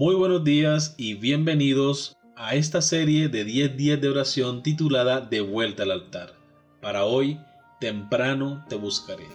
[0.00, 5.42] Muy buenos días y bienvenidos a esta serie de 10 días de oración titulada De
[5.42, 6.32] vuelta al altar.
[6.80, 7.38] Para hoy,
[7.80, 9.26] temprano te buscaré.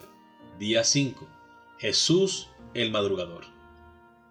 [0.57, 1.27] Día 5.
[1.77, 3.43] Jesús el madrugador.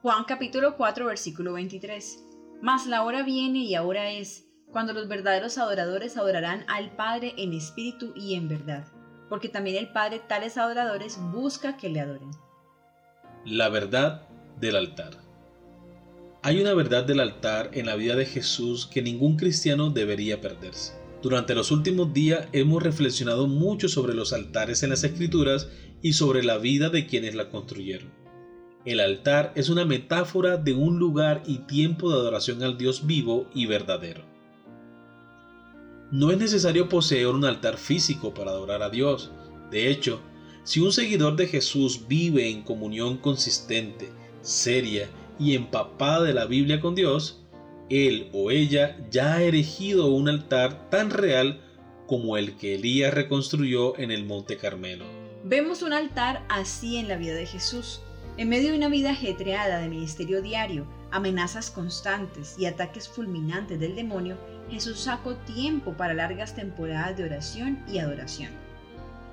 [0.02, 2.24] Juan capítulo 4 versículo 23.
[2.60, 7.52] Mas la hora viene y ahora es, cuando los verdaderos adoradores adorarán al Padre en
[7.52, 8.88] espíritu y en verdad,
[9.28, 12.32] porque también el Padre tales adoradores busca que le adoren.
[13.44, 14.26] La verdad
[14.58, 15.23] del altar.
[16.46, 20.92] Hay una verdad del altar en la vida de Jesús que ningún cristiano debería perderse.
[21.22, 25.70] Durante los últimos días hemos reflexionado mucho sobre los altares en las escrituras
[26.02, 28.12] y sobre la vida de quienes la construyeron.
[28.84, 33.48] El altar es una metáfora de un lugar y tiempo de adoración al Dios vivo
[33.54, 34.26] y verdadero.
[36.12, 39.32] No es necesario poseer un altar físico para adorar a Dios.
[39.70, 40.20] De hecho,
[40.62, 46.80] si un seguidor de Jesús vive en comunión consistente, seria y empapada de la Biblia
[46.80, 47.42] con Dios,
[47.90, 51.60] él o ella ya ha erigido un altar tan real
[52.06, 55.04] como el que Elías reconstruyó en el Monte Carmelo.
[55.44, 58.00] Vemos un altar así en la vida de Jesús.
[58.36, 63.94] En medio de una vida ajetreada de ministerio diario, amenazas constantes y ataques fulminantes del
[63.94, 64.36] demonio,
[64.70, 68.50] Jesús sacó tiempo para largas temporadas de oración y adoración.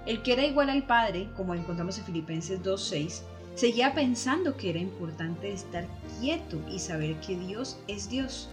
[0.05, 3.21] El que era igual al Padre, como encontramos en Filipenses 2.6,
[3.55, 5.87] Seguía pensando que era importante estar
[6.19, 8.49] quieto y saber que Dios es Dios.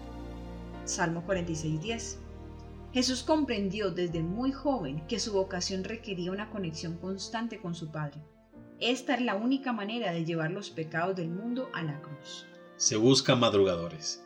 [0.85, 2.17] Salmo 46.10.
[2.93, 8.21] Jesús comprendió desde muy joven que su vocación requería una conexión constante con su Padre.
[8.81, 12.47] Esta es la única manera de llevar los pecados del mundo a la cruz.
[12.77, 14.25] Se buscan madrugadores.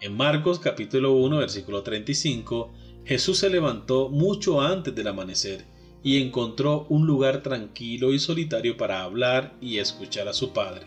[0.00, 2.72] En Marcos capítulo 1 versículo 35,
[3.04, 5.73] Jesús se levantó mucho antes del amanecer
[6.04, 10.86] y encontró un lugar tranquilo y solitario para hablar y escuchar a su padre.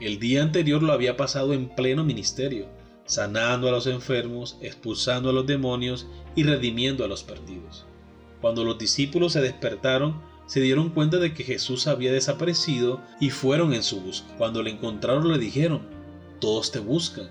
[0.00, 2.66] El día anterior lo había pasado en pleno ministerio,
[3.06, 7.86] sanando a los enfermos, expulsando a los demonios y redimiendo a los perdidos.
[8.42, 13.72] Cuando los discípulos se despertaron, se dieron cuenta de que Jesús había desaparecido y fueron
[13.72, 14.36] en su busca.
[14.36, 15.80] Cuando le encontraron le dijeron,
[16.38, 17.30] todos te buscan.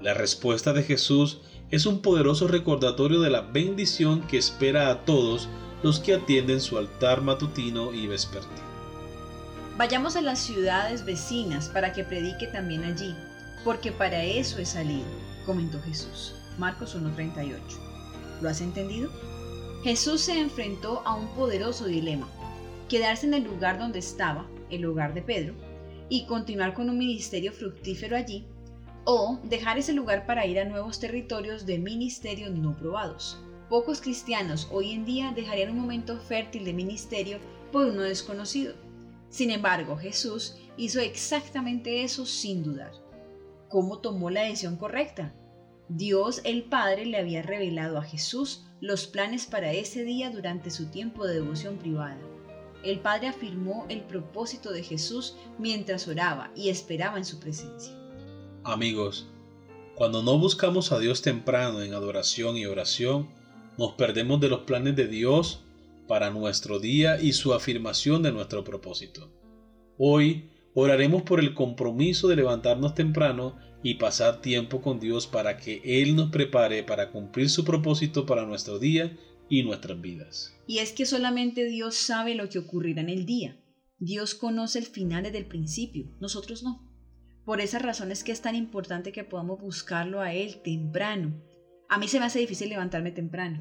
[0.00, 1.40] La respuesta de Jesús
[1.72, 5.48] es un poderoso recordatorio de la bendición que espera a todos
[5.82, 8.60] los que atienden su altar matutino y vespertino.
[9.78, 13.14] Vayamos a las ciudades vecinas para que predique también allí,
[13.64, 15.06] porque para eso he salido,
[15.46, 16.34] comentó Jesús.
[16.58, 17.56] Marcos 1.38.
[18.42, 19.10] ¿Lo has entendido?
[19.82, 22.28] Jesús se enfrentó a un poderoso dilema,
[22.90, 25.54] quedarse en el lugar donde estaba, el hogar de Pedro,
[26.10, 28.44] y continuar con un ministerio fructífero allí,
[29.04, 33.38] o dejar ese lugar para ir a nuevos territorios de ministerios no probados.
[33.68, 37.38] Pocos cristianos hoy en día dejarían un momento fértil de ministerio
[37.72, 38.74] por uno desconocido.
[39.30, 42.92] Sin embargo, Jesús hizo exactamente eso sin dudar.
[43.68, 45.34] ¿Cómo tomó la decisión correcta?
[45.88, 50.90] Dios el Padre le había revelado a Jesús los planes para ese día durante su
[50.90, 52.18] tiempo de devoción privada.
[52.84, 58.01] El Padre afirmó el propósito de Jesús mientras oraba y esperaba en su presencia.
[58.64, 59.26] Amigos,
[59.96, 63.28] cuando no buscamos a Dios temprano en adoración y oración,
[63.76, 65.64] nos perdemos de los planes de Dios
[66.06, 69.32] para nuestro día y su afirmación de nuestro propósito.
[69.98, 75.82] Hoy oraremos por el compromiso de levantarnos temprano y pasar tiempo con Dios para que
[75.84, 79.18] Él nos prepare para cumplir su propósito para nuestro día
[79.48, 80.56] y nuestras vidas.
[80.68, 83.60] Y es que solamente Dios sabe lo que ocurrirá en el día.
[83.98, 86.91] Dios conoce el final desde el principio, nosotros no.
[87.44, 91.32] Por esa razón es que es tan importante que podamos buscarlo a Él temprano
[91.92, 93.60] a mí se me hace difícil levantarme temprano,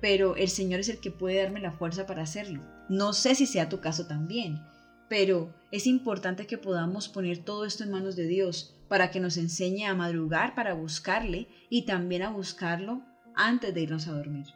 [0.00, 2.64] pero el Señor es el que puede darme la fuerza para hacerlo.
[2.88, 4.60] No sé si sea tu caso también,
[5.08, 9.36] pero es importante que podamos poner todo esto en manos de Dios para que nos
[9.36, 13.02] enseñe a madrugar para buscarle y también a buscarlo
[13.36, 14.46] antes de irnos a dormir.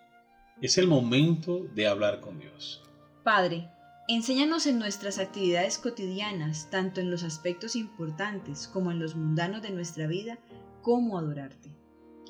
[0.60, 2.82] Es el momento de hablar con Dios.
[3.22, 3.70] Padre,
[4.08, 9.70] enséñanos en nuestras actividades cotidianas, tanto en los aspectos importantes como en los mundanos de
[9.70, 10.38] nuestra vida,
[10.82, 11.74] cómo adorarte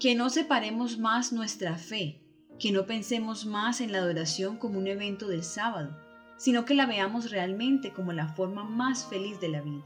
[0.01, 2.21] que no separemos más nuestra fe,
[2.59, 5.97] que no pensemos más en la adoración como un evento del sábado,
[6.37, 9.85] sino que la veamos realmente como la forma más feliz de la vida.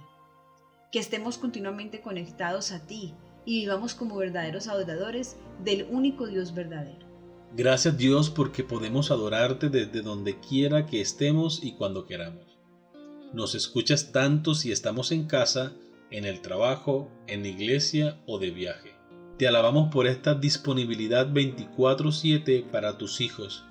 [0.90, 3.14] Que estemos continuamente conectados a ti
[3.44, 7.06] y vivamos como verdaderos adoradores del único Dios verdadero.
[7.56, 12.44] Gracias Dios porque podemos adorarte desde donde quiera que estemos y cuando queramos.
[13.32, 15.72] Nos escuchas tanto si estamos en casa,
[16.10, 18.94] en el trabajo, en la iglesia o de viaje.
[19.38, 23.64] Te alabamos por esta disponibilidad 24/7 para tus hijos.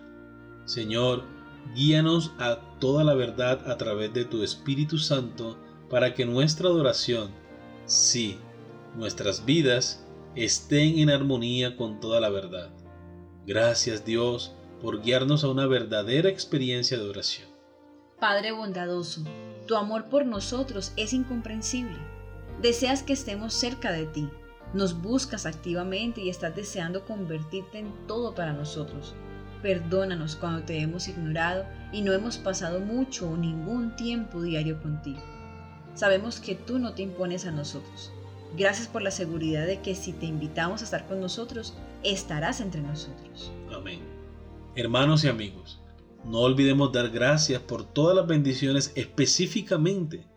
[0.65, 1.23] Señor,
[1.75, 5.57] guíanos a toda la verdad a través de tu Espíritu Santo
[5.89, 7.31] para que nuestra adoración,
[7.85, 8.37] sí,
[8.95, 12.71] nuestras vidas estén en armonía con toda la verdad.
[13.47, 17.47] Gracias Dios por guiarnos a una verdadera experiencia de oración.
[18.19, 19.23] Padre bondadoso,
[19.65, 21.95] tu amor por nosotros es incomprensible.
[22.61, 24.29] Deseas que estemos cerca de ti,
[24.73, 29.15] nos buscas activamente y estás deseando convertirte en todo para nosotros.
[29.61, 35.23] Perdónanos cuando te hemos ignorado y no hemos pasado mucho o ningún tiempo diario contigo.
[35.95, 38.11] Sabemos que tú no te impones a nosotros.
[38.57, 41.75] Gracias por la seguridad de que si te invitamos a estar con nosotros,
[42.11, 43.51] estarás entre nosotros.
[43.71, 44.01] Amén.
[44.75, 45.81] Hermanos y amigos,
[46.25, 50.27] no olvidemos dar gracias por todas las bendiciones específicamente.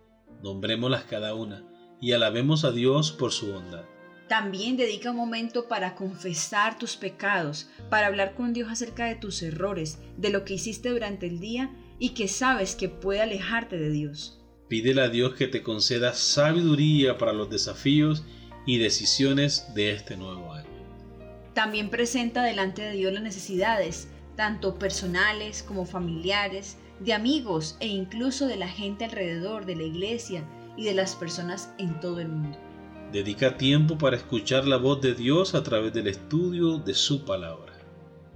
[0.43, 1.65] Nombrémoslas cada una
[2.01, 3.85] y alabemos a Dios por su bondad.
[4.29, 9.43] También dedica un momento para confesar tus pecados, para hablar con Dios acerca de tus
[9.43, 13.91] errores, de lo que hiciste durante el día y que sabes que puede alejarte de
[13.91, 14.41] Dios.
[14.69, 18.25] Pídele a Dios que te conceda sabiduría para los desafíos
[18.67, 20.60] y decisiones de este nuevo año.
[21.55, 28.47] También presenta delante de Dios las necesidades, tanto personales como familiares, de amigos e incluso
[28.47, 30.45] de la gente alrededor de la iglesia
[30.77, 32.59] y de las personas en todo el mundo.
[33.11, 37.73] Dedica tiempo para escuchar la voz de Dios a través del estudio de su palabra.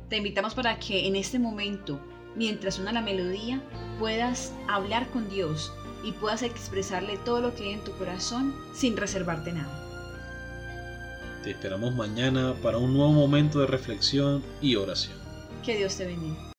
[0.08, 2.00] Te invitamos para que en este momento,
[2.34, 3.62] mientras suena la melodía,
[3.99, 5.72] puedas hablar con Dios
[6.02, 9.83] y puedas expresarle todo lo que hay en tu corazón sin reservarte nada.
[11.44, 15.19] Te esperamos mañana para un nuevo momento de reflexión y oración.
[15.62, 16.53] Que Dios te bendiga.